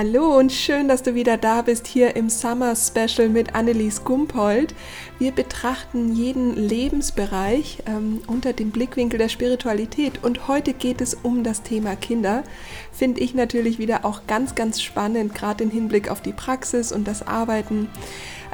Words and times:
Hallo 0.00 0.38
und 0.38 0.52
schön, 0.52 0.86
dass 0.86 1.02
du 1.02 1.16
wieder 1.16 1.36
da 1.36 1.62
bist 1.62 1.88
hier 1.88 2.14
im 2.14 2.30
Summer 2.30 2.76
Special 2.76 3.28
mit 3.28 3.56
Annelies 3.56 4.04
Gumpold. 4.04 4.72
Wir 5.18 5.32
betrachten 5.32 6.14
jeden 6.14 6.54
Lebensbereich 6.54 7.78
ähm, 7.84 8.20
unter 8.28 8.52
dem 8.52 8.70
Blickwinkel 8.70 9.18
der 9.18 9.28
Spiritualität 9.28 10.22
und 10.22 10.46
heute 10.46 10.72
geht 10.72 11.00
es 11.00 11.14
um 11.14 11.42
das 11.42 11.64
Thema 11.64 11.96
Kinder. 11.96 12.44
Finde 12.92 13.20
ich 13.20 13.34
natürlich 13.34 13.80
wieder 13.80 14.04
auch 14.04 14.28
ganz, 14.28 14.54
ganz 14.54 14.80
spannend, 14.80 15.34
gerade 15.34 15.64
im 15.64 15.70
Hinblick 15.72 16.12
auf 16.12 16.22
die 16.22 16.32
Praxis 16.32 16.92
und 16.92 17.08
das 17.08 17.26
Arbeiten. 17.26 17.88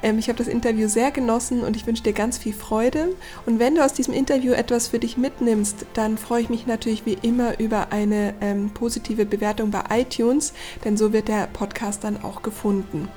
Ähm, 0.05 0.19
ich 0.19 0.29
habe 0.29 0.39
das 0.39 0.47
Interview 0.49 0.87
sehr 0.87 1.11
genossen 1.11 1.63
und 1.63 1.75
ich 1.75 1.87
wünsche 1.87 2.03
dir 2.03 2.13
ganz 2.13 2.37
viel 2.39 2.53
Freude. 2.53 3.09
Und 3.47 3.59
wenn 3.59 3.75
du 3.75 3.85
aus 3.85 3.95
diesem 3.95 4.13
Interview 4.15 4.53
etwas 4.53 4.89
für 4.89 4.99
dich 4.99 5.17
mitnimmst, 5.17 5.87
dann 5.95 6.19
freue 6.19 6.43
ich 6.43 6.51
mich 6.51 6.67
natürlich 6.67 7.07
wie 7.07 7.19
immer 7.23 7.59
über 7.59 7.91
eine 7.91 8.35
ähm, 8.41 8.71
positive 8.71 9.25
Bewertung 9.25 9.71
bei 9.71 9.83
iTunes, 9.91 10.53
denn 10.85 10.97
so 10.97 11.13
wird 11.13 11.29
der 11.29 11.49
Podcast 11.49 12.05
dann 12.05 12.23
auch 12.23 12.43
gefunden. 12.43 13.09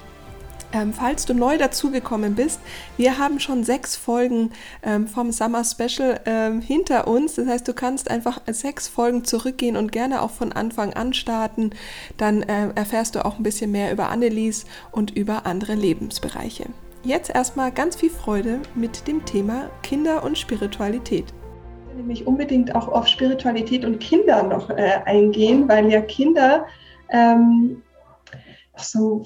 Ähm, 0.74 0.94
falls 0.94 1.26
du 1.26 1.34
neu 1.34 1.58
dazugekommen 1.58 2.36
bist, 2.36 2.60
wir 2.98 3.18
haben 3.18 3.40
schon 3.40 3.64
sechs 3.64 3.96
Folgen 3.96 4.52
ähm, 4.84 5.08
vom 5.08 5.32
Summer 5.32 5.64
Special 5.64 6.20
ähm, 6.26 6.62
hinter 6.62 7.08
uns. 7.08 7.36
Das 7.36 7.48
heißt, 7.48 7.68
du 7.68 7.74
kannst 7.74 8.12
einfach 8.12 8.42
sechs 8.48 8.88
Folgen 8.88 9.24
zurückgehen 9.24 9.78
und 9.78 9.92
gerne 9.92 10.22
auch 10.22 10.32
von 10.32 10.52
Anfang 10.52 10.94
an 10.94 11.14
starten. 11.14 11.72
Dann 12.18 12.44
äh, 12.44 12.70
erfährst 12.76 13.16
du 13.16 13.26
auch 13.26 13.38
ein 13.38 13.44
bisschen 13.44 13.72
mehr 13.72 13.92
über 13.92 14.10
Annelies 14.10 14.66
und 14.92 15.12
über 15.12 15.46
andere 15.46 15.74
Lebensbereiche. 15.74 16.66
Jetzt 17.08 17.34
erstmal 17.34 17.72
ganz 17.72 17.96
viel 17.96 18.10
Freude 18.10 18.60
mit 18.76 19.08
dem 19.08 19.24
Thema 19.24 19.70
Kinder 19.82 20.26
und 20.26 20.38
Spiritualität. 20.38 21.34
Nämlich 21.96 22.28
unbedingt 22.28 22.76
auch 22.76 22.90
auf 22.90 23.08
Spiritualität 23.08 23.86
und 23.86 24.00
Kinder 24.00 24.44
noch 24.44 24.70
äh, 24.70 25.00
eingehen, 25.06 25.70
weil 25.70 25.90
ja 25.90 26.02
Kinder 26.02 26.68
ähm, 27.10 27.82
so 28.76 29.24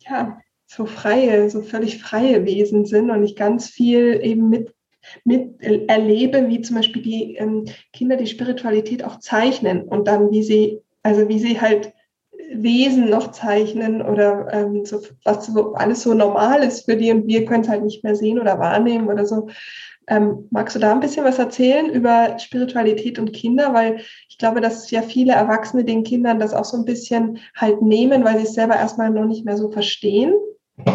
ja, 0.00 0.40
so 0.66 0.86
freie, 0.86 1.48
so 1.48 1.62
völlig 1.62 2.02
freie 2.02 2.44
Wesen 2.44 2.84
sind 2.84 3.10
und 3.10 3.22
ich 3.22 3.36
ganz 3.36 3.68
viel 3.68 4.18
eben 4.20 4.48
mit, 4.48 4.74
mit 5.22 5.62
erlebe, 5.62 6.48
wie 6.48 6.62
zum 6.62 6.74
Beispiel 6.74 7.02
die 7.02 7.36
ähm, 7.36 7.66
Kinder 7.92 8.16
die 8.16 8.26
Spiritualität 8.26 9.04
auch 9.04 9.20
zeichnen 9.20 9.82
und 9.82 10.08
dann 10.08 10.32
wie 10.32 10.42
sie, 10.42 10.80
also 11.04 11.28
wie 11.28 11.38
sie 11.38 11.60
halt 11.60 11.92
Wesen 12.50 13.10
noch 13.10 13.32
zeichnen 13.32 14.00
oder 14.00 14.48
ähm, 14.52 14.84
so, 14.84 15.02
was 15.24 15.46
so 15.46 15.74
alles 15.74 16.02
so 16.02 16.14
normal 16.14 16.62
ist 16.62 16.86
für 16.86 16.96
die 16.96 17.12
und 17.12 17.26
wir 17.26 17.44
können 17.44 17.62
es 17.62 17.68
halt 17.68 17.84
nicht 17.84 18.02
mehr 18.02 18.14
sehen 18.14 18.38
oder 18.38 18.58
wahrnehmen 18.58 19.08
oder 19.08 19.26
so. 19.26 19.48
Ähm, 20.06 20.48
magst 20.50 20.74
du 20.74 20.80
da 20.80 20.92
ein 20.92 21.00
bisschen 21.00 21.26
was 21.26 21.38
erzählen 21.38 21.90
über 21.90 22.38
Spiritualität 22.38 23.18
und 23.18 23.34
Kinder? 23.34 23.74
Weil 23.74 24.00
ich 24.28 24.38
glaube, 24.38 24.62
dass 24.62 24.90
ja 24.90 25.02
viele 25.02 25.32
Erwachsene 25.32 25.84
den 25.84 26.02
Kindern 26.02 26.38
das 26.38 26.54
auch 26.54 26.64
so 26.64 26.78
ein 26.78 26.86
bisschen 26.86 27.38
halt 27.54 27.82
nehmen, 27.82 28.24
weil 28.24 28.38
sie 28.38 28.44
es 28.44 28.54
selber 28.54 28.76
erstmal 28.76 29.10
noch 29.10 29.26
nicht 29.26 29.44
mehr 29.44 29.58
so 29.58 29.70
verstehen. 29.70 30.32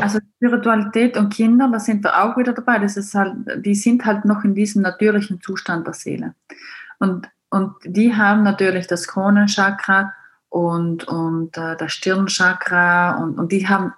Also 0.02 0.20
Spiritualität 0.38 1.18
und 1.18 1.32
Kinder, 1.32 1.70
da 1.72 1.80
sind 1.80 2.04
wir 2.04 2.24
auch 2.24 2.38
wieder 2.38 2.54
dabei. 2.54 2.80
Das 2.80 2.98
ist 2.98 3.14
halt, 3.14 3.36
die 3.64 3.76
sind 3.76 4.04
halt 4.06 4.26
noch 4.26 4.44
in 4.44 4.56
diesem 4.56 4.82
natürlichen 4.82 5.42
Zustand 5.42 5.86
der 5.86 5.94
Seele. 5.94 6.34
Und, 7.00 7.30
und 7.52 7.74
die 7.86 8.16
haben 8.16 8.42
natürlich 8.42 8.88
das 8.88 9.08
Kronenchakra 9.08 10.14
und, 10.54 11.06
und 11.06 11.58
äh, 11.58 11.76
das 11.76 11.94
Stirnchakra 11.94 13.16
und, 13.16 13.40
und 13.40 13.52
die 13.52 13.68
haben 13.68 13.94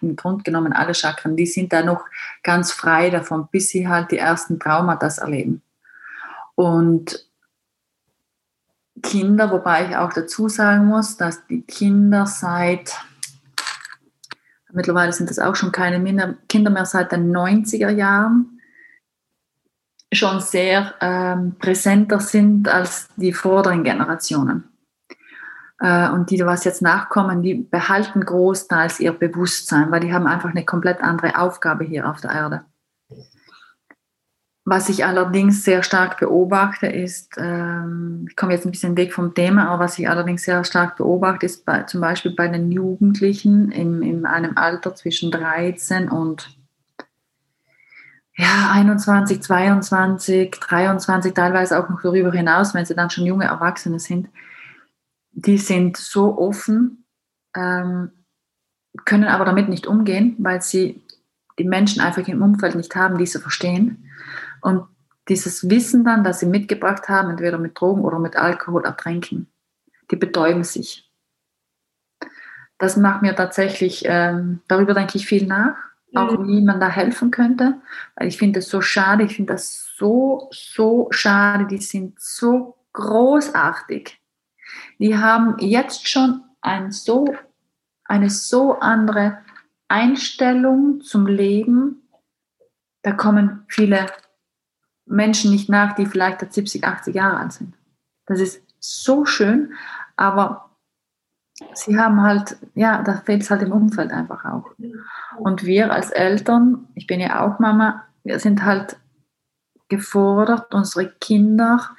im 0.00 0.16
Grunde 0.16 0.42
genommen 0.42 0.72
alle 0.72 0.92
Chakren, 0.92 1.36
die 1.36 1.46
sind 1.46 1.72
da 1.72 1.84
noch 1.84 2.04
ganz 2.42 2.72
frei 2.72 3.10
davon, 3.10 3.46
bis 3.46 3.68
sie 3.68 3.86
halt 3.86 4.10
die 4.10 4.18
ersten 4.18 4.58
Traumata 4.58 5.06
erleben. 5.06 5.62
Und 6.56 7.24
Kinder, 9.04 9.52
wobei 9.52 9.86
ich 9.86 9.96
auch 9.96 10.12
dazu 10.12 10.48
sagen 10.48 10.86
muss, 10.86 11.16
dass 11.16 11.46
die 11.46 11.62
Kinder 11.62 12.26
seit 12.26 12.92
mittlerweile 14.72 15.12
sind 15.12 15.30
das 15.30 15.38
auch 15.38 15.54
schon 15.54 15.70
keine 15.70 16.36
Kinder 16.48 16.72
mehr 16.72 16.86
seit 16.86 17.12
den 17.12 17.30
90er 17.30 17.90
Jahren, 17.90 18.60
schon 20.12 20.40
sehr 20.40 20.94
ähm, 21.00 21.54
präsenter 21.60 22.18
sind 22.18 22.66
als 22.66 23.06
die 23.14 23.32
vorderen 23.32 23.84
Generationen. 23.84 24.73
Äh, 25.80 26.08
und 26.10 26.30
die, 26.30 26.44
was 26.44 26.64
jetzt 26.64 26.82
nachkommen, 26.82 27.42
die 27.42 27.54
behalten 27.54 28.24
großteils 28.24 29.00
ihr 29.00 29.12
Bewusstsein, 29.12 29.90
weil 29.90 30.00
die 30.00 30.12
haben 30.12 30.26
einfach 30.26 30.50
eine 30.50 30.64
komplett 30.64 31.00
andere 31.00 31.38
Aufgabe 31.38 31.84
hier 31.84 32.08
auf 32.08 32.20
der 32.20 32.30
Erde. 32.30 32.64
Was 34.66 34.88
ich 34.88 35.04
allerdings 35.04 35.62
sehr 35.62 35.82
stark 35.82 36.18
beobachte, 36.18 36.86
ist, 36.86 37.34
ähm, 37.36 38.26
ich 38.30 38.34
komme 38.34 38.54
jetzt 38.54 38.64
ein 38.64 38.70
bisschen 38.70 38.96
weg 38.96 39.12
vom 39.12 39.34
Thema, 39.34 39.68
aber 39.68 39.84
was 39.84 39.98
ich 39.98 40.08
allerdings 40.08 40.42
sehr 40.42 40.64
stark 40.64 40.96
beobachte, 40.96 41.44
ist 41.44 41.66
bei, 41.66 41.82
zum 41.82 42.00
Beispiel 42.00 42.34
bei 42.34 42.48
den 42.48 42.72
Jugendlichen 42.72 43.70
in, 43.70 44.02
in 44.02 44.24
einem 44.24 44.56
Alter 44.56 44.94
zwischen 44.94 45.30
13 45.30 46.08
und 46.08 46.56
ja, 48.36 48.70
21, 48.72 49.42
22, 49.42 50.50
23, 50.52 51.34
teilweise 51.34 51.78
auch 51.78 51.88
noch 51.90 52.00
darüber 52.02 52.32
hinaus, 52.32 52.74
wenn 52.74 52.86
sie 52.86 52.94
dann 52.94 53.10
schon 53.10 53.26
junge 53.26 53.44
Erwachsene 53.44 54.00
sind, 54.00 54.28
die 55.34 55.58
sind 55.58 55.96
so 55.96 56.38
offen, 56.38 57.04
ähm, 57.54 58.10
können 59.04 59.24
aber 59.24 59.44
damit 59.44 59.68
nicht 59.68 59.86
umgehen, 59.86 60.36
weil 60.38 60.62
sie 60.62 61.02
die 61.58 61.64
Menschen 61.64 62.00
einfach 62.00 62.26
im 62.26 62.42
Umfeld 62.42 62.74
nicht 62.74 62.94
haben, 62.96 63.18
die 63.18 63.26
sie 63.26 63.40
verstehen. 63.40 64.10
Und 64.60 64.86
dieses 65.28 65.68
Wissen 65.68 66.04
dann, 66.04 66.24
das 66.24 66.40
sie 66.40 66.46
mitgebracht 66.46 67.08
haben, 67.08 67.30
entweder 67.30 67.58
mit 67.58 67.78
Drogen 67.78 68.02
oder 68.02 68.18
mit 68.18 68.36
Alkohol 68.36 68.84
ertränken, 68.84 69.48
die 70.10 70.16
betäuben 70.16 70.64
sich. 70.64 71.10
Das 72.78 72.96
macht 72.96 73.22
mir 73.22 73.34
tatsächlich, 73.34 74.02
ähm, 74.06 74.60
darüber 74.68 74.94
denke 74.94 75.16
ich 75.16 75.26
viel 75.26 75.46
nach, 75.46 75.76
auch 76.14 76.38
mhm. 76.38 76.48
wie 76.48 76.62
man 76.62 76.80
da 76.80 76.88
helfen 76.88 77.30
könnte, 77.30 77.80
weil 78.16 78.28
ich 78.28 78.36
finde 78.36 78.60
es 78.60 78.68
so 78.68 78.80
schade, 78.80 79.24
ich 79.24 79.36
finde 79.36 79.54
das 79.54 79.94
so, 79.96 80.48
so 80.52 81.08
schade, 81.10 81.66
die 81.66 81.78
sind 81.78 82.20
so 82.20 82.76
großartig. 82.92 84.20
Die 84.98 85.16
haben 85.16 85.58
jetzt 85.58 86.08
schon 86.08 86.42
ein 86.60 86.92
so, 86.92 87.34
eine 88.04 88.30
so 88.30 88.78
andere 88.78 89.38
Einstellung 89.88 91.00
zum 91.00 91.26
Leben. 91.26 92.08
Da 93.02 93.12
kommen 93.12 93.64
viele 93.68 94.06
Menschen 95.06 95.50
nicht 95.50 95.68
nach, 95.68 95.94
die 95.94 96.06
vielleicht 96.06 96.40
70, 96.52 96.84
80 96.84 97.14
Jahre 97.14 97.38
alt 97.38 97.52
sind. 97.52 97.74
Das 98.26 98.40
ist 98.40 98.62
so 98.78 99.24
schön, 99.24 99.74
aber 100.16 100.70
sie 101.74 101.98
haben 101.98 102.22
halt, 102.22 102.56
ja, 102.74 103.02
da 103.02 103.18
fehlt 103.18 103.42
es 103.42 103.50
halt 103.50 103.62
im 103.62 103.72
Umfeld 103.72 104.10
einfach 104.10 104.44
auch. 104.44 104.70
Und 105.38 105.64
wir 105.64 105.92
als 105.92 106.10
Eltern, 106.10 106.88
ich 106.94 107.06
bin 107.06 107.20
ja 107.20 107.44
auch 107.44 107.58
Mama, 107.58 108.04
wir 108.22 108.38
sind 108.38 108.64
halt 108.64 108.96
gefordert, 109.88 110.74
unsere 110.74 111.10
Kinder 111.10 111.90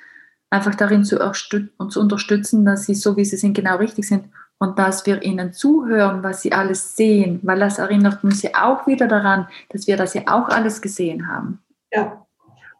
einfach 0.56 0.76
darin 0.76 1.04
zu, 1.04 1.18
zu 1.32 2.00
unterstützen, 2.00 2.66
dass 2.66 2.86
sie 2.86 2.96
so, 2.96 3.18
wie 3.18 3.26
sie 3.26 3.38
sind, 3.38 3.54
genau 3.54 3.78
richtig 3.78 4.08
sind 4.08 4.30
und 4.58 4.80
dass 4.80 5.06
wir 5.06 5.22
ihnen 5.22 5.54
zuhören, 5.54 6.24
was 6.24 6.42
sie 6.42 6.54
alles 6.54 6.96
sehen, 6.96 7.40
weil 7.44 7.60
das 7.60 7.78
erinnert 7.78 8.24
uns 8.24 8.42
ja 8.42 8.52
auch 8.64 8.88
wieder 8.88 9.08
daran, 9.08 9.48
dass 9.70 9.88
wir 9.88 9.98
das 9.98 10.14
ja 10.14 10.24
auch 10.28 10.50
alles 10.50 10.82
gesehen 10.82 11.28
haben. 11.28 11.60
Ja. 11.92 12.26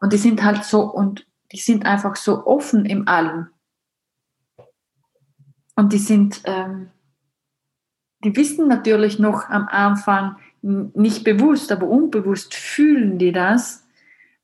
Und 0.00 0.12
die 0.12 0.18
sind 0.18 0.42
halt 0.42 0.64
so, 0.64 0.82
und 0.82 1.26
die 1.52 1.58
sind 1.58 1.86
einfach 1.86 2.16
so 2.16 2.46
offen 2.46 2.84
im 2.86 3.06
Allen. 3.08 3.48
Und 5.74 5.92
die 5.92 5.98
sind, 5.98 6.42
ähm, 6.44 6.88
die 8.24 8.34
wissen 8.34 8.68
natürlich 8.68 9.18
noch 9.18 9.48
am 9.50 9.68
Anfang 9.68 10.36
nicht 10.62 11.22
bewusst, 11.22 11.70
aber 11.70 11.86
unbewusst 11.86 12.54
fühlen 12.54 13.18
die 13.18 13.32
das, 13.32 13.85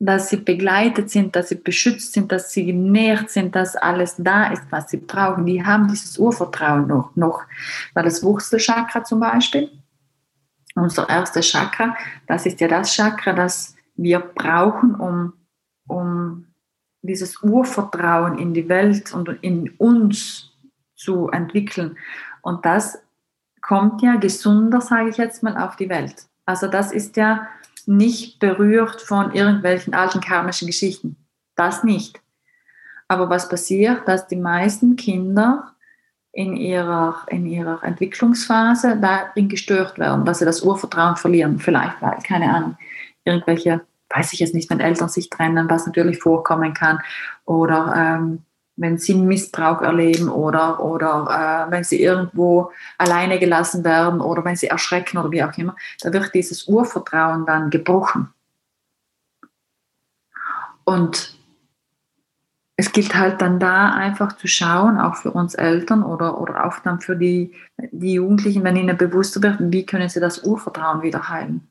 dass 0.05 0.31
sie 0.31 0.39
begleitet 0.39 1.11
sind, 1.11 1.37
dass 1.37 1.51
sie 1.51 1.57
beschützt 1.57 2.13
sind, 2.13 2.33
dass 2.33 2.51
sie 2.51 2.67
genährt 2.67 3.31
sind, 3.31 3.55
dass 3.55 3.77
alles 3.77 4.17
da 4.19 4.49
ist, 4.49 4.65
was 4.71 4.91
sie 4.91 4.97
brauchen. 4.97 5.47
Die 5.47 5.65
haben 5.65 5.89
dieses 5.89 6.19
Urvertrauen 6.19 6.87
noch, 6.87 7.15
noch. 7.15 7.43
weil 7.95 8.05
das 8.05 8.23
Wurzelchakra 8.23 9.05
zum 9.05 9.21
Beispiel, 9.21 9.71
unser 10.75 11.09
erstes 11.09 11.47
Chakra, 11.47 11.97
das 12.27 12.47
ist 12.47 12.61
ja 12.61 12.69
das 12.69 12.95
Chakra, 12.95 13.33
das 13.33 13.77
wir 13.95 14.21
brauchen, 14.21 14.95
um 14.95 15.35
um 15.87 16.47
dieses 17.03 17.43
Urvertrauen 17.43 18.39
in 18.39 18.55
die 18.55 18.69
Welt 18.69 19.13
und 19.13 19.29
in 19.43 19.71
uns 19.79 20.53
zu 20.95 21.29
entwickeln. 21.29 21.97
Und 22.43 22.65
das 22.65 23.03
kommt 23.61 24.03
ja 24.03 24.17
gesunder, 24.17 24.81
sage 24.81 25.11
ich 25.11 25.17
jetzt 25.17 25.43
mal, 25.43 25.57
auf 25.57 25.77
die 25.77 25.89
Welt. 25.89 26.27
Also 26.47 26.69
das 26.69 26.93
ist 26.93 27.17
ja 27.17 27.49
nicht 27.89 28.39
berührt 28.39 29.01
von 29.01 29.33
irgendwelchen 29.33 29.95
alten 29.95 30.21
karmischen 30.21 30.67
Geschichten. 30.67 31.17
Das 31.57 31.85
nicht. 31.85 32.21
Aber 33.09 33.29
was 33.29 33.49
passiert, 33.49 34.09
dass 34.09 34.27
die 34.27 34.37
meisten 34.37 34.97
Kinder 34.97 35.75
in 36.33 36.57
ihrer, 36.57 37.27
in 37.29 37.47
ihrer 37.47 37.85
Entwicklungsphase 37.85 38.97
darin 38.97 39.49
gestört 39.49 39.99
werden, 39.99 40.25
dass 40.25 40.39
sie 40.39 40.47
das 40.47 40.63
Urvertrauen 40.63 41.17
verlieren, 41.17 41.59
vielleicht 41.59 42.01
weil, 42.01 42.19
keine 42.27 42.53
Ahnung, 42.55 42.79
irgendwelche, 43.25 43.83
weiß 44.09 44.33
ich 44.33 44.41
jetzt 44.41 44.55
nicht, 44.55 44.71
wenn 44.71 44.81
Eltern 44.81 45.11
sich 45.11 45.29
trennen, 45.29 45.69
was 45.69 45.87
natürlich 45.87 46.19
vorkommen 46.19 46.73
kann, 46.73 47.01
oder 47.45 47.95
ähm, 47.97 48.43
wenn 48.83 48.99
sie 48.99 49.15
Missbrauch 49.15 49.81
erleben 49.81 50.29
oder, 50.29 50.85
oder 50.85 51.67
äh, 51.69 51.71
wenn 51.71 51.85
sie 51.85 52.03
irgendwo 52.03 52.73
alleine 52.99 53.39
gelassen 53.39 53.85
werden 53.85 54.21
oder 54.21 54.45
wenn 54.45 54.57
sie 54.57 54.67
erschrecken 54.67 55.19
oder 55.19 55.31
wie 55.31 55.43
auch 55.43 55.57
immer, 55.57 55.77
da 56.01 56.13
wird 56.13 56.35
dieses 56.35 56.69
Urvertrauen 56.69 57.47
dann 57.47 57.71
gebrochen. 57.71 58.29
Und 60.85 61.37
es 62.77 62.91
gilt 62.91 63.15
halt 63.15 63.41
dann 63.41 63.61
da 63.61 63.95
einfach 63.95 64.37
zu 64.37 64.49
schauen, 64.49 64.99
auch 64.99 65.17
für 65.17 65.31
uns 65.31 65.55
Eltern 65.55 66.03
oder, 66.03 66.41
oder 66.41 66.67
auch 66.67 66.81
dann 66.81 67.01
für 67.01 67.17
die, 67.17 67.55
die 67.93 68.15
Jugendlichen, 68.15 68.65
wenn 68.65 68.77
ihnen 68.77 68.97
bewusster 68.97 69.41
wird, 69.43 69.57
wie 69.61 69.87
können 69.87 70.09
sie 70.09 70.21
das 70.21 70.43
Urvertrauen 70.43 71.03
wieder 71.03 71.29
heilen. 71.29 71.69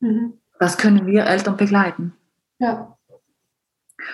Mhm. 0.00 0.34
Das 0.58 0.78
können 0.78 1.06
wir 1.06 1.24
Eltern 1.26 1.56
begleiten. 1.56 2.12
Ja. 2.58 2.96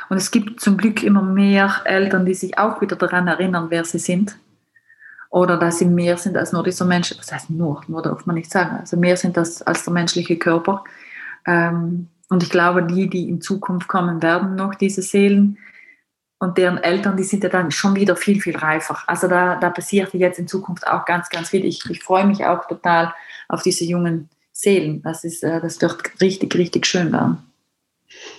Und 0.09 0.17
es 0.17 0.31
gibt 0.31 0.61
zum 0.61 0.77
Glück 0.77 1.03
immer 1.03 1.23
mehr 1.23 1.83
Eltern, 1.85 2.27
die 2.27 2.35
sich 2.35 2.59
auch 2.59 2.81
wieder 2.81 2.97
daran 2.97 3.29
erinnern, 3.29 3.67
wer 3.71 3.85
sie 3.85 3.99
sind. 3.99 4.37
Oder 5.31 5.57
dass 5.57 5.79
sie 5.79 5.87
mehr 5.87 6.17
sind 6.17 6.37
als 6.37 6.53
nur 6.53 6.63
dieser 6.63 6.85
Mensch, 6.85 7.15
was 7.19 7.33
heißt 7.33 7.51
nur, 7.51 7.83
nur 7.89 8.03
darf 8.03 8.27
man 8.27 8.37
nicht 8.37 8.51
sagen, 8.51 8.77
also 8.79 8.97
mehr 8.97 9.17
sind 9.17 9.37
das 9.37 9.61
als 9.63 9.85
der 9.85 9.93
menschliche 9.93 10.37
Körper. 10.37 10.85
Ähm, 11.47 12.09
und 12.29 12.43
ich 12.43 12.51
glaube, 12.51 12.83
die, 12.83 13.09
die 13.09 13.29
in 13.29 13.41
Zukunft 13.41 13.89
kommen 13.89 14.23
werden, 14.23 14.57
noch 14.57 14.75
diese 14.75 15.03
Seelen 15.03 15.59
und 16.39 16.59
deren 16.59 16.79
Eltern, 16.79 17.17
die 17.17 17.23
sind 17.23 17.43
ja 17.43 17.49
dann 17.49 17.71
schon 17.71 17.97
wieder 17.97 18.15
viel, 18.17 18.41
viel 18.41 18.57
reifer. 18.57 18.99
Also 19.07 19.27
da, 19.27 19.57
da 19.57 19.71
passiert 19.71 20.13
jetzt 20.15 20.39
in 20.39 20.49
Zukunft 20.49 20.87
auch 20.87 21.05
ganz, 21.05 21.31
ganz 21.31 21.51
viel. 21.51 21.65
Ich, 21.65 21.89
ich 21.89 22.03
freue 22.03 22.27
mich 22.27 22.45
auch 22.45 22.67
total 22.67 23.15
auf 23.49 23.63
diese 23.63 23.85
jungen 23.85 24.29
Seelen. 24.53 25.03
Das, 25.03 25.25
ist, 25.25 25.43
äh, 25.43 25.61
das 25.61 25.81
wird 25.81 26.21
richtig, 26.21 26.55
richtig 26.55 26.87
schön 26.87 27.13
werden. 27.13 27.39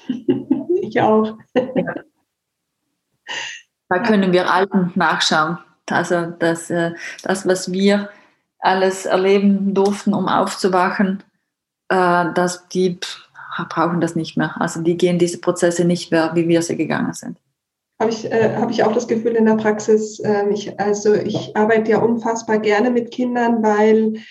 Ich 0.88 1.02
auch. 1.02 1.38
Ja. 1.54 1.96
Da 3.90 4.00
können 4.00 4.34
wir 4.34 4.52
Alten 4.52 4.92
nachschauen. 4.96 5.60
Also 5.90 6.26
das, 6.40 6.70
äh, 6.70 6.92
das, 7.24 7.48
was 7.48 7.72
wir 7.72 8.10
alles 8.60 9.06
erleben 9.06 9.74
durften, 9.74 10.14
um 10.14 10.28
aufzuwachen, 10.28 11.24
äh, 11.90 12.26
dass 12.34 12.68
die 12.68 13.00
brauchen 13.70 14.02
das 14.02 14.16
nicht 14.16 14.38
mehr. 14.38 14.56
Also 14.60 14.82
die 14.82 14.98
gehen 14.98 15.20
diese 15.20 15.40
Prozesse 15.40 15.86
nicht 15.86 16.12
mehr, 16.12 16.32
wie 16.36 16.48
wir 16.48 16.62
sie 16.62 16.76
gegangen 16.76 17.14
sind. 17.14 17.40
Habe 18.00 18.12
ich, 18.12 18.32
äh, 18.32 18.56
hab 18.58 18.70
ich 18.70 18.84
auch 18.84 18.94
das 18.94 19.08
Gefühl 19.08 19.34
in 19.34 19.46
der 19.46 19.56
Praxis, 19.56 20.22
ähm, 20.24 20.52
ich, 20.52 20.80
also 20.80 21.16
ich 21.16 21.56
arbeite 21.56 21.92
ja 21.92 22.00
unfassbar 22.00 22.60
gerne 22.60 22.92
mit 22.92 23.10
Kindern, 23.10 23.64
weil, 23.64 24.22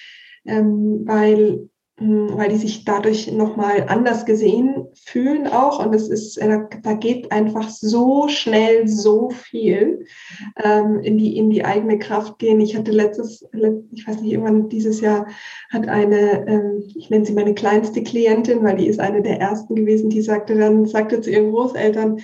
ähm, 0.45 1.03
weil 1.05 1.69
weil 1.99 2.51
die 2.51 2.59
sich 2.59 2.85
dadurch 2.85 3.33
nochmal 3.33 3.87
anders 3.89 4.27
gesehen 4.27 4.87
fühlen 5.07 5.47
auch. 5.47 5.85
Und 5.85 5.95
es 5.95 6.09
ist, 6.09 6.37
äh, 6.37 6.59
da 6.83 6.93
geht 6.93 7.33
einfach 7.33 7.71
so 7.71 8.29
schnell 8.29 8.87
so 8.87 9.31
viel 9.31 10.05
ähm, 10.63 11.01
in, 11.01 11.17
die, 11.17 11.39
in 11.39 11.49
die 11.49 11.65
eigene 11.65 11.99
Kraft 11.99 12.39
gehen. 12.39 12.61
Ich 12.61 12.77
hatte 12.77 12.93
letztes, 12.93 13.49
ich 13.93 14.07
weiß 14.07 14.21
nicht, 14.21 14.33
irgendwann 14.33 14.69
dieses 14.69 15.01
Jahr 15.01 15.27
hat 15.71 15.89
eine, 15.89 16.47
ähm, 16.47 16.83
ich 16.95 17.09
nenne 17.09 17.25
sie 17.25 17.33
meine 17.33 17.55
kleinste 17.55 18.03
Klientin, 18.03 18.63
weil 18.63 18.77
die 18.77 18.89
ist 18.89 19.01
eine 19.01 19.23
der 19.23 19.41
ersten 19.41 19.75
gewesen, 19.75 20.11
die 20.11 20.21
sagte 20.21 20.55
dann, 20.55 20.85
sagte 20.85 21.23
zu 21.23 21.31
ihren 21.31 21.51
Großeltern, 21.51 22.19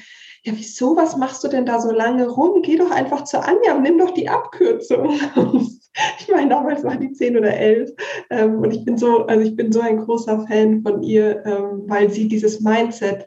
ja, 0.45 0.53
wieso, 0.57 0.97
was 0.97 1.17
machst 1.17 1.45
du 1.45 1.49
denn 1.49 1.67
da 1.67 1.81
so 1.81 1.93
lange 1.93 2.29
rum? 2.29 2.63
Geh 2.63 2.77
doch 2.77 2.91
einfach 2.91 3.25
zu 3.25 3.41
Anja 3.41 3.77
und 3.77 3.83
nimm 3.83 3.97
doch 3.97 4.11
die 4.11 4.29
Abkürzung. 4.29 5.09
ich 6.19 6.29
meine, 6.29 6.49
damals 6.49 6.83
war 6.83 6.97
die 6.97 7.13
zehn 7.13 7.37
oder 7.37 7.55
elf. 7.57 7.91
Ähm, 8.33 8.61
und 8.61 8.73
ich 8.73 8.85
bin 8.85 8.97
so, 8.97 9.27
also 9.27 9.45
ich 9.45 9.55
bin 9.55 9.71
so 9.73 9.81
ein 9.81 9.99
großer 9.99 10.47
Fan 10.47 10.83
von 10.83 11.03
ihr, 11.03 11.45
ähm, 11.45 11.83
weil 11.87 12.11
sie 12.11 12.29
dieses 12.29 12.61
Mindset 12.61 13.27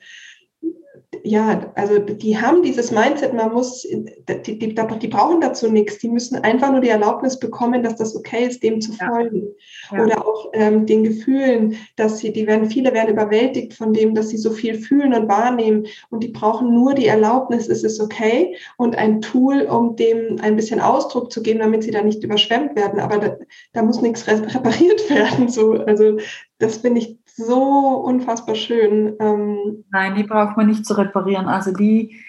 ja, 1.25 1.71
also 1.75 1.97
die 1.97 2.39
haben 2.39 2.61
dieses 2.61 2.91
Mindset, 2.91 3.33
man 3.33 3.51
muss, 3.51 3.81
die, 3.81 4.59
die, 4.59 4.75
die, 4.75 5.07
brauchen 5.07 5.41
dazu 5.41 5.71
nichts, 5.71 5.97
die 5.97 6.07
müssen 6.07 6.35
einfach 6.37 6.71
nur 6.71 6.81
die 6.81 6.89
Erlaubnis 6.89 7.39
bekommen, 7.39 7.81
dass 7.81 7.95
das 7.95 8.15
okay 8.15 8.45
ist, 8.45 8.61
dem 8.61 8.79
zu 8.79 8.93
folgen. 8.93 9.47
Ja. 9.91 10.03
Oder 10.03 10.25
auch 10.25 10.51
ähm, 10.53 10.85
den 10.85 11.03
Gefühlen, 11.03 11.77
dass 11.95 12.19
sie, 12.19 12.31
die 12.31 12.45
werden, 12.45 12.69
viele 12.69 12.93
werden 12.93 13.13
überwältigt 13.13 13.73
von 13.73 13.91
dem, 13.91 14.13
dass 14.13 14.29
sie 14.29 14.37
so 14.37 14.51
viel 14.51 14.75
fühlen 14.75 15.13
und 15.15 15.27
wahrnehmen 15.27 15.87
und 16.11 16.21
die 16.21 16.27
brauchen 16.27 16.73
nur 16.73 16.93
die 16.93 17.07
Erlaubnis, 17.07 17.67
es 17.67 17.83
ist 17.83 17.99
okay 17.99 18.55
und 18.77 18.95
ein 18.95 19.21
Tool, 19.21 19.63
um 19.63 19.95
dem 19.95 20.39
ein 20.41 20.55
bisschen 20.55 20.79
Ausdruck 20.79 21.31
zu 21.31 21.41
geben, 21.41 21.59
damit 21.59 21.83
sie 21.83 21.91
da 21.91 22.03
nicht 22.03 22.23
überschwemmt 22.23 22.75
werden. 22.75 22.99
Aber 22.99 23.17
da, 23.17 23.37
da 23.73 23.81
muss 23.81 24.01
nichts 24.01 24.27
repariert 24.27 25.09
werden. 25.09 25.49
So, 25.49 25.73
also 25.73 26.17
das 26.59 26.77
finde 26.77 27.01
ich 27.01 27.19
so 27.25 27.97
unfassbar 28.05 28.55
schön. 28.55 29.15
Ähm 29.19 29.85
Nein, 29.91 30.15
die 30.15 30.23
braucht 30.23 30.57
man 30.57 30.67
nicht 30.67 30.85
zu 30.85 30.97
reparieren. 30.97 31.47
Also 31.47 31.71
die, 31.71 32.21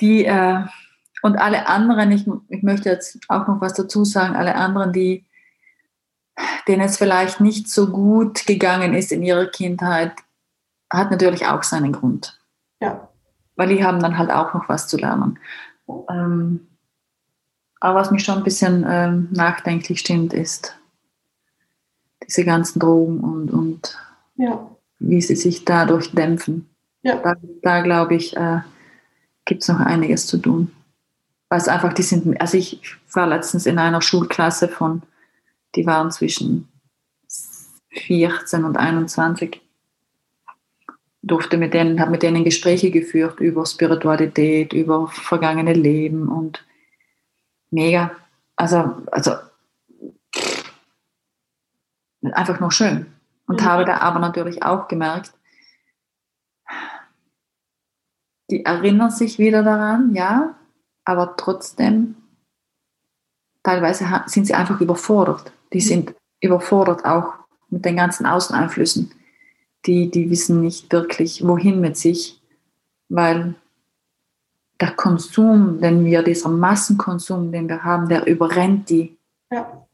die 0.00 0.24
äh, 0.24 0.64
und 1.22 1.36
alle 1.36 1.66
anderen, 1.66 2.12
ich, 2.12 2.26
ich 2.48 2.62
möchte 2.62 2.88
jetzt 2.88 3.18
auch 3.28 3.46
noch 3.48 3.60
was 3.60 3.74
dazu 3.74 4.04
sagen, 4.04 4.36
alle 4.36 4.54
anderen, 4.54 4.92
die 4.92 5.24
denen 6.68 6.82
es 6.82 6.98
vielleicht 6.98 7.40
nicht 7.40 7.68
so 7.68 7.88
gut 7.90 8.46
gegangen 8.46 8.94
ist 8.94 9.10
in 9.10 9.22
ihrer 9.22 9.46
Kindheit, 9.46 10.12
hat 10.90 11.10
natürlich 11.10 11.46
auch 11.46 11.62
seinen 11.62 11.92
Grund. 11.92 12.38
Ja. 12.80 13.08
Weil 13.56 13.68
die 13.68 13.84
haben 13.84 14.00
dann 14.00 14.18
halt 14.18 14.30
auch 14.30 14.54
noch 14.54 14.68
was 14.68 14.86
zu 14.86 14.96
lernen. 14.96 15.38
Ähm, 16.08 16.68
aber 17.80 18.00
was 18.00 18.10
mich 18.10 18.24
schon 18.24 18.38
ein 18.38 18.44
bisschen 18.44 18.84
ähm, 18.88 19.28
nachdenklich 19.32 20.00
stimmt, 20.00 20.32
ist 20.32 20.78
diese 22.26 22.44
ganzen 22.44 22.80
Drogen 22.80 23.20
und, 23.20 23.50
und 23.50 23.98
ja. 24.36 24.70
wie 24.98 25.20
sie 25.20 25.36
sich 25.36 25.64
dadurch 25.64 26.12
dämpfen. 26.12 26.68
Ja. 27.02 27.16
Da, 27.16 27.36
da 27.62 27.80
glaube 27.82 28.14
ich, 28.14 28.36
äh, 28.36 28.60
gibt 29.44 29.62
es 29.62 29.68
noch 29.68 29.80
einiges 29.80 30.26
zu 30.26 30.38
tun. 30.38 30.72
Weil 31.48 31.60
es 31.60 31.68
einfach, 31.68 31.92
die 31.92 32.02
sind, 32.02 32.40
also 32.40 32.58
ich 32.58 32.80
war 33.12 33.26
letztens 33.26 33.66
in 33.66 33.78
einer 33.78 34.02
Schulklasse 34.02 34.68
von, 34.68 35.02
die 35.74 35.86
waren 35.86 36.10
zwischen 36.10 36.68
14 37.90 38.64
und 38.64 38.76
21 38.76 39.60
durfte 41.22 41.56
mit 41.56 41.74
denen, 41.74 42.00
habe 42.00 42.10
mit 42.10 42.22
denen 42.22 42.44
Gespräche 42.44 42.90
geführt 42.90 43.40
über 43.40 43.66
Spiritualität, 43.66 44.72
über 44.72 45.08
vergangene 45.08 45.72
Leben 45.72 46.28
und 46.28 46.64
mega. 47.70 48.12
Also, 48.56 48.96
also 49.10 49.32
einfach 52.34 52.60
nur 52.60 52.72
schön. 52.72 53.06
Und 53.46 53.60
mhm. 53.60 53.64
habe 53.64 53.84
da 53.84 53.98
aber 53.98 54.18
natürlich 54.18 54.62
auch 54.62 54.88
gemerkt, 54.88 55.32
die 58.50 58.64
erinnern 58.64 59.10
sich 59.10 59.38
wieder 59.38 59.62
daran, 59.62 60.14
ja, 60.14 60.54
aber 61.04 61.36
trotzdem, 61.36 62.16
teilweise 63.62 64.06
sind 64.26 64.46
sie 64.46 64.54
einfach 64.54 64.80
überfordert. 64.80 65.52
Die 65.72 65.78
mhm. 65.78 65.82
sind 65.82 66.14
überfordert 66.40 67.04
auch 67.04 67.34
mit 67.70 67.84
den 67.84 67.96
ganzen 67.96 68.26
Außeneinflüssen. 68.26 69.12
Die, 69.86 70.10
die 70.10 70.30
wissen 70.30 70.60
nicht 70.60 70.92
wirklich, 70.92 71.46
wohin 71.46 71.80
mit 71.80 71.96
sich, 71.96 72.40
weil 73.08 73.54
der 74.80 74.92
Konsum, 74.92 75.80
den 75.80 76.04
wir, 76.04 76.22
dieser 76.22 76.48
Massenkonsum, 76.48 77.52
den 77.52 77.68
wir 77.68 77.84
haben, 77.84 78.08
der 78.08 78.26
überrennt 78.26 78.88
die. 78.90 79.16
Ja. 79.50 79.87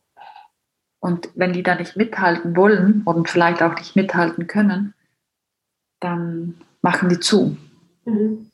Und 1.04 1.28
wenn 1.34 1.52
die 1.52 1.62
da 1.62 1.75
nicht 1.75 1.96
mithalten 1.96 2.56
wollen 2.56 3.02
und 3.04 3.28
vielleicht 3.28 3.62
auch 3.62 3.75
nicht 3.75 3.94
mithalten 3.94 4.46
können, 4.46 4.94
dann 6.00 6.54
machen 6.80 7.11
die 7.11 7.20
zu. 7.20 7.58
Mhm. 8.06 8.50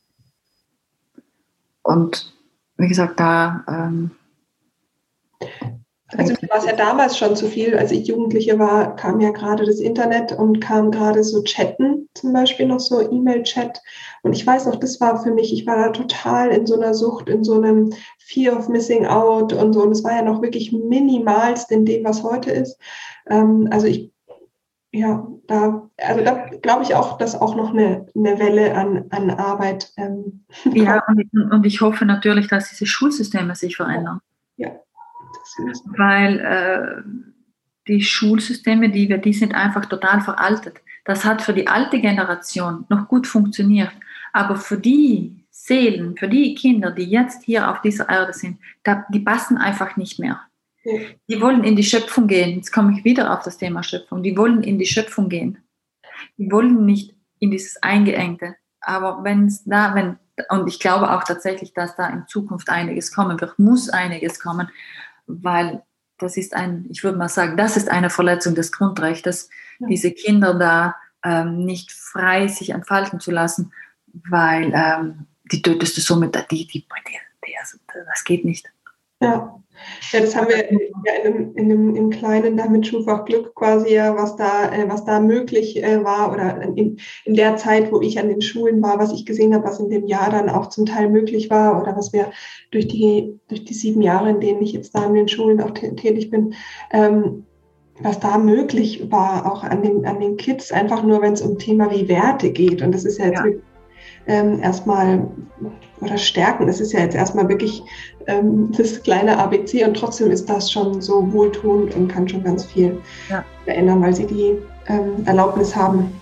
Und 1.84 2.34
wie 2.76 2.88
gesagt, 2.88 3.20
da 3.20 3.64
ähm, 3.68 4.10
also 6.16 6.34
mir 6.40 6.48
war 6.48 6.58
es 6.58 6.66
ja 6.66 6.74
damals 6.74 7.16
schon 7.16 7.36
zu 7.36 7.46
viel. 7.46 7.76
Als 7.76 7.92
ich 7.92 8.06
Jugendliche 8.06 8.58
war, 8.58 8.96
kam 8.96 9.20
ja 9.20 9.30
gerade 9.30 9.64
das 9.64 9.78
Internet 9.78 10.32
und 10.32 10.60
kam 10.60 10.90
gerade 10.90 11.22
so 11.22 11.42
Chatten, 11.42 12.08
zum 12.14 12.32
Beispiel 12.32 12.66
noch 12.66 12.80
so 12.80 13.00
E-Mail-Chat. 13.00 13.80
Und 14.22 14.32
ich 14.32 14.46
weiß 14.46 14.66
noch, 14.66 14.76
das 14.76 15.00
war 15.00 15.22
für 15.22 15.32
mich, 15.32 15.52
ich 15.52 15.66
war 15.66 15.76
da 15.76 15.90
total 15.90 16.50
in 16.50 16.66
so 16.66 16.74
einer 16.74 16.94
Sucht, 16.94 17.28
in 17.28 17.44
so 17.44 17.54
einem 17.54 17.92
Fear 18.18 18.58
of 18.58 18.68
Missing 18.68 19.06
Out 19.06 19.52
und 19.52 19.72
so. 19.72 19.82
Und 19.82 19.92
es 19.92 20.04
war 20.04 20.12
ja 20.12 20.22
noch 20.22 20.42
wirklich 20.42 20.72
minimalst 20.72 21.70
in 21.70 21.84
dem, 21.84 22.04
was 22.04 22.22
heute 22.22 22.50
ist. 22.50 22.78
Ähm, 23.28 23.68
also 23.70 23.86
ich, 23.86 24.12
ja, 24.92 25.26
da, 25.46 25.88
also 25.98 26.24
da 26.24 26.46
glaube 26.62 26.82
ich 26.82 26.94
auch, 26.94 27.18
dass 27.18 27.40
auch 27.40 27.54
noch 27.54 27.70
eine, 27.70 28.06
eine 28.16 28.38
Welle 28.38 28.74
an, 28.74 29.06
an 29.10 29.30
Arbeit. 29.30 29.92
Ähm, 29.96 30.44
ja, 30.72 31.02
und 31.08 31.20
ich, 31.20 31.28
und 31.32 31.66
ich 31.66 31.80
hoffe 31.80 32.04
natürlich, 32.04 32.48
dass 32.48 32.70
diese 32.70 32.86
Schulsysteme 32.86 33.54
sich 33.54 33.76
verändern. 33.76 34.20
Ja 34.56 34.72
weil 35.96 36.38
äh, 36.40 37.02
die 37.88 38.02
Schulsysteme, 38.02 38.90
die 38.90 39.08
wir, 39.08 39.18
die 39.18 39.32
sind 39.32 39.54
einfach 39.54 39.86
total 39.86 40.20
veraltet. 40.20 40.80
Das 41.04 41.24
hat 41.24 41.42
für 41.42 41.52
die 41.52 41.66
alte 41.66 42.00
Generation 42.00 42.84
noch 42.88 43.08
gut 43.08 43.26
funktioniert, 43.26 43.90
aber 44.32 44.56
für 44.56 44.78
die 44.78 45.44
Seelen, 45.50 46.16
für 46.16 46.28
die 46.28 46.54
Kinder, 46.54 46.90
die 46.90 47.04
jetzt 47.04 47.44
hier 47.44 47.70
auf 47.70 47.80
dieser 47.80 48.08
Erde 48.08 48.32
sind, 48.32 48.58
die 49.12 49.20
passen 49.20 49.58
einfach 49.58 49.96
nicht 49.96 50.18
mehr. 50.18 50.40
Die 51.28 51.40
wollen 51.40 51.64
in 51.64 51.76
die 51.76 51.84
Schöpfung 51.84 52.26
gehen. 52.26 52.56
Jetzt 52.56 52.72
komme 52.72 52.96
ich 52.96 53.04
wieder 53.04 53.32
auf 53.32 53.42
das 53.42 53.58
Thema 53.58 53.82
Schöpfung. 53.82 54.22
Die 54.22 54.36
wollen 54.36 54.62
in 54.62 54.78
die 54.78 54.86
Schöpfung 54.86 55.28
gehen. 55.28 55.58
Die 56.38 56.50
wollen 56.50 56.86
nicht 56.86 57.14
in 57.38 57.50
dieses 57.50 57.82
Eingeengte. 57.82 58.56
Aber 58.80 59.22
wenn 59.24 59.46
es 59.46 59.64
da, 59.64 59.94
wenn, 59.94 60.18
und 60.48 60.68
ich 60.68 60.80
glaube 60.80 61.10
auch 61.10 61.24
tatsächlich, 61.24 61.74
dass 61.74 61.96
da 61.96 62.08
in 62.08 62.26
Zukunft 62.26 62.70
einiges 62.70 63.12
kommen 63.14 63.38
wird, 63.40 63.58
muss 63.58 63.90
einiges 63.90 64.40
kommen, 64.40 64.70
weil 65.42 65.82
das 66.18 66.36
ist 66.36 66.54
ein, 66.54 66.86
ich 66.90 67.02
würde 67.02 67.18
mal 67.18 67.28
sagen, 67.28 67.56
das 67.56 67.76
ist 67.76 67.90
eine 67.90 68.10
Verletzung 68.10 68.54
des 68.54 68.72
Grundrechts, 68.72 69.48
ja. 69.78 69.86
diese 69.88 70.10
Kinder 70.12 70.54
da 70.54 70.96
ähm, 71.24 71.64
nicht 71.64 71.92
frei 71.92 72.48
sich 72.48 72.70
entfalten 72.70 73.20
zu 73.20 73.30
lassen, 73.30 73.72
weil 74.28 74.72
ähm, 74.74 75.26
die 75.50 75.62
tötest 75.62 75.96
du 75.96 76.00
somit, 76.00 76.34
die, 76.50 76.66
die, 76.66 76.80
die, 76.80 76.86
das 77.92 78.24
geht 78.24 78.44
nicht. 78.44 78.70
Ja. 79.20 79.60
Ja, 80.12 80.20
das 80.20 80.34
haben 80.36 80.48
wir 80.48 80.56
ja 80.56 80.64
in 80.64 80.78
einem, 81.06 81.56
in 81.56 81.64
einem, 81.64 81.96
im 81.96 82.10
Kleinen 82.10 82.56
da 82.56 82.68
mit 82.68 82.86
Schulfach 82.86 83.24
Glück 83.24 83.54
quasi 83.54 83.94
ja, 83.94 84.14
was 84.16 84.36
da, 84.36 84.72
äh, 84.72 84.88
was 84.88 85.04
da 85.04 85.20
möglich 85.20 85.82
äh, 85.82 86.02
war 86.04 86.32
oder 86.32 86.60
in, 86.62 86.98
in 87.24 87.34
der 87.34 87.56
Zeit, 87.56 87.92
wo 87.92 88.00
ich 88.00 88.18
an 88.18 88.28
den 88.28 88.42
Schulen 88.42 88.82
war, 88.82 88.98
was 88.98 89.12
ich 89.12 89.26
gesehen 89.26 89.54
habe, 89.54 89.64
was 89.64 89.80
in 89.80 89.90
dem 89.90 90.06
Jahr 90.06 90.30
dann 90.30 90.48
auch 90.48 90.68
zum 90.68 90.86
Teil 90.86 91.08
möglich 91.08 91.50
war 91.50 91.80
oder 91.80 91.96
was 91.96 92.12
wir 92.12 92.30
durch 92.70 92.88
die, 92.88 93.38
durch 93.48 93.64
die 93.64 93.74
sieben 93.74 94.02
Jahre, 94.02 94.30
in 94.30 94.40
denen 94.40 94.62
ich 94.62 94.72
jetzt 94.72 94.94
da 94.94 95.00
an 95.00 95.14
den 95.14 95.28
Schulen 95.28 95.60
auch 95.60 95.70
tätig 95.70 96.30
bin, 96.30 96.54
ähm, 96.92 97.44
was 98.02 98.18
da 98.18 98.38
möglich 98.38 99.10
war, 99.10 99.50
auch 99.50 99.62
an 99.62 99.82
den, 99.82 100.06
an 100.06 100.20
den 100.20 100.36
Kids, 100.36 100.72
einfach 100.72 101.02
nur, 101.02 101.20
wenn 101.20 101.34
es 101.34 101.42
um 101.42 101.58
Thema 101.58 101.90
wie 101.90 102.08
Werte 102.08 102.50
geht. 102.50 102.80
Und 102.82 102.92
das 102.92 103.04
ist 103.04 103.18
ja 103.18 103.26
jetzt 103.26 103.44
ja 103.44 103.50
ähm, 104.26 104.62
erstmal 104.62 105.26
oder 106.00 106.16
stärken. 106.16 106.66
Das 106.66 106.80
ist 106.80 106.92
ja 106.92 107.00
jetzt 107.00 107.14
erstmal 107.14 107.48
wirklich 107.48 107.82
ähm, 108.26 108.72
das 108.76 109.02
kleine 109.02 109.38
ABC 109.38 109.84
und 109.84 109.94
trotzdem 109.94 110.30
ist 110.30 110.48
das 110.48 110.70
schon 110.70 111.00
so 111.00 111.30
wohltuend 111.32 111.94
und 111.94 112.08
kann 112.08 112.28
schon 112.28 112.42
ganz 112.42 112.64
viel 112.64 113.00
ja. 113.28 113.44
verändern, 113.64 114.00
weil 114.00 114.14
sie 114.14 114.26
die 114.26 114.56
ähm, 114.86 115.24
Erlaubnis 115.26 115.74
haben. 115.76 116.12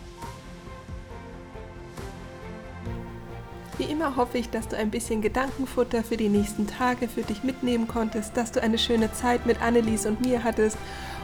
Wie 3.78 3.84
immer 3.84 4.16
hoffe 4.16 4.38
ich, 4.38 4.50
dass 4.50 4.66
du 4.66 4.76
ein 4.76 4.90
bisschen 4.90 5.22
Gedankenfutter 5.22 6.02
für 6.02 6.16
die 6.16 6.28
nächsten 6.28 6.66
Tage 6.66 7.06
für 7.06 7.22
dich 7.22 7.44
mitnehmen 7.44 7.86
konntest, 7.86 8.36
dass 8.36 8.50
du 8.50 8.60
eine 8.60 8.76
schöne 8.76 9.12
Zeit 9.12 9.46
mit 9.46 9.62
Annelies 9.62 10.04
und 10.04 10.20
mir 10.20 10.42
hattest 10.42 10.76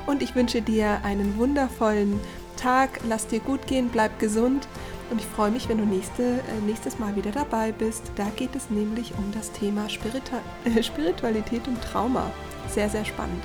und 0.07 0.23
ich 0.23 0.37
wünsche 0.37 0.63
dir 0.63 1.01
einen 1.03 1.37
wundervollen 1.37 2.21
Tag. 2.57 3.01
Lass 3.09 3.27
dir 3.27 3.41
gut 3.41 3.67
gehen, 3.67 3.89
bleib 3.91 4.21
gesund 4.21 4.69
und 5.11 5.21
ich 5.21 5.27
freue 5.27 5.51
mich, 5.51 5.69
wenn 5.69 5.79
du 5.79 5.85
nächste, 5.85 6.23
äh, 6.23 6.61
nächstes 6.67 6.99
Mal 6.99 7.15
wieder 7.17 7.31
dabei 7.31 7.73
bist. 7.73 8.03
Da 8.17 8.25
geht 8.37 8.55
es 8.55 8.71
nämlich 8.71 9.13
um 9.17 9.33
das 9.33 9.53
Thema 9.53 9.89
Spiritu 9.89 10.37
Spiritualität 10.83 11.67
und 11.69 11.81
Trauma. 11.83 12.31
Sehr, 12.69 12.89
sehr 12.89 13.05
spannend. 13.05 13.43